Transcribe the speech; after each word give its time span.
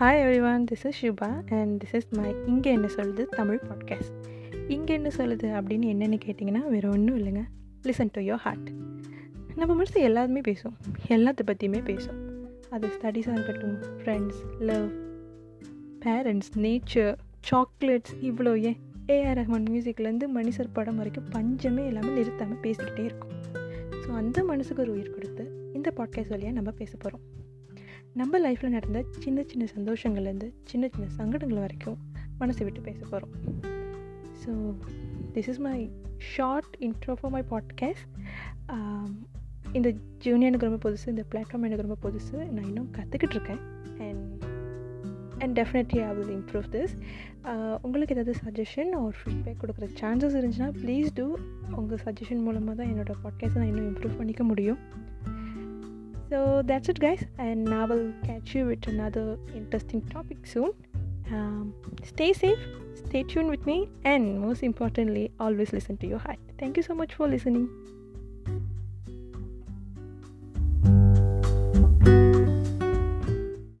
Hi 0.00 0.20
everyone 0.22 0.64
this 0.70 0.86
is 0.86 1.04
Shubha 1.04 1.52
and 1.52 1.84
this 1.84 1.94
is 1.94 2.06
my 2.10 2.34
இங்கே 2.46 2.72
என்ன 2.72 2.86
சொல்லுது 2.86 3.22
தமிழ் 3.22 3.60
பாட்காஸ்ட் 3.68 4.14
இங்கே 4.68 4.94
என்ன 4.94 5.08
சொல்லுது 5.16 5.48
அப்படின்னு 5.58 5.86
என்னென்னு 5.92 6.18
கேட்டிங்கன்னா 6.24 6.68
வேறு 6.68 6.88
ஒன்றும் 6.88 7.18
இல்லைங்க. 7.18 7.44
லிசன் 7.82 8.08
டு 8.12 8.20
யோர் 8.20 8.34
ஹார்ட் 8.34 8.70
நம்ம 9.54 9.74
மனசு 9.74 10.00
எல்லாருமே 10.00 10.40
பேசும் 10.40 10.76
எல்லாத்த 11.08 11.38
பற்றியுமே 11.44 11.80
பேசும் 11.80 12.18
அது 12.70 12.88
ஸ்டடீஸாக 12.88 13.32
இருக்கட்டும் 13.32 13.78
friends 13.98 14.40
love 14.60 14.90
parents 16.04 16.50
nature 16.54 17.16
chocolates 17.50 18.14
இவ்வளோ 18.22 18.60
ஏன் 18.62 18.76
ஏஆர் 19.06 19.36
ரஹ்மான் 19.36 19.66
மியூசிக்லேருந்து 19.70 20.26
மணிசர் 20.34 20.72
படம் 20.72 20.96
வரைக்கும் 20.96 21.24
பஞ்சமே 21.30 21.86
இல்லாமல் 21.86 22.12
நிறுத்தாமல் 22.12 22.58
பேசிக்கிட்டே 22.62 23.04
இருக்கும். 23.04 23.30
ஸோ 23.90 24.08
அந்த 24.10 24.44
மனசுக்கு 24.44 24.82
ஒரு 24.82 24.92
உயிர் 24.92 25.10
கொடுத்து 25.10 25.70
இந்த 25.74 25.92
பாட்காஸ்ட் 25.96 26.28
வழியாக 26.28 26.54
நம்ம 26.54 26.70
பேச 26.70 26.96
போகிறோம் 26.96 27.43
நம்ம 28.14 28.38
லைஃப்பில் 28.38 28.68
நடந்த 28.68 29.04
சின்ன 29.18 29.42
சின்ன 29.42 29.64
சந்தோஷங்கள்லேருந்து 29.76 30.48
சின்ன 30.64 30.88
சின்ன 30.88 31.06
சங்கடங்கள் 31.08 31.58
வரைக்கும் 31.58 31.98
மனசை 32.40 32.62
விட்டு 32.62 32.80
பேச 32.80 32.98
போகிறோம் 33.10 33.32
so 34.42 34.74
this 35.34 35.48
is 35.48 35.58
my 35.58 35.90
short 36.16 36.76
intro 36.80 37.12
for 37.12 37.30
my 37.30 37.42
podcast 37.50 38.04
இந்த 39.72 39.90
ஜூனியர் 40.18 40.50
எனக்கு 40.50 40.68
ரொம்ப 40.68 40.90
புதுசு 40.90 41.08
இந்த 41.08 41.24
பிளாட்ஃபார்ம் 41.30 41.66
எனக்கு 41.68 41.86
ரொம்ப 41.86 41.98
புதுசு. 42.04 42.36
நான் 42.50 42.64
இன்னும் 42.64 42.90
கற்றுக்கிட்டு 42.92 43.36
இருக்கேன். 43.36 43.60
And 43.98 44.44
and 45.38 45.58
definitely 45.58 46.00
I 46.08 46.14
will 46.14 46.34
improve 46.36 46.68
this 46.70 46.94
உங்களுக்கு 47.82 48.14
ஏதாவது 48.16 48.34
சஜஷன் 48.44 48.92
ஒரு 49.02 49.16
ஃபீட்பேக் 49.20 49.62
கொடுக்குற 49.62 49.88
சான்சஸ் 50.00 50.36
இருந்துச்சுன்னா 50.38 50.70
ப்ளீஸ் 50.82 51.08
டூ 51.14 51.38
உங்கள் 51.76 52.02
சஜஷன் 52.04 52.42
மூலமாக 52.42 52.84
தான் 52.84 52.92
என்னோடய 52.94 53.18
பாட்காஸ்ட்டை 53.24 53.54
நான் 53.54 53.66
இன்னும் 53.66 53.88
இம்ப்ரூவ் 53.94 54.16
பண்ணிக்க 54.16 54.44
முடியும். 54.44 54.78
So 56.30 56.62
that's 56.64 56.88
it, 56.88 56.98
guys, 56.98 57.24
and 57.38 57.64
now 57.64 57.82
I 57.82 57.86
will 57.86 58.12
catch 58.24 58.54
you 58.54 58.66
with 58.66 58.86
another 58.88 59.38
interesting 59.54 60.00
topic 60.02 60.46
soon. 60.46 60.72
Um, 61.30 61.74
stay 62.02 62.32
safe, 62.32 62.58
stay 62.94 63.22
tuned 63.22 63.50
with 63.50 63.66
me, 63.66 63.88
and 64.04 64.40
most 64.40 64.62
importantly, 64.62 65.30
always 65.38 65.72
listen 65.72 65.96
to 65.98 66.06
your 66.06 66.18
heart. 66.18 66.38
Thank 66.58 66.76
you 66.76 66.82
so 66.82 66.94
much 66.94 67.14
for 67.14 67.28
listening. 67.28 67.68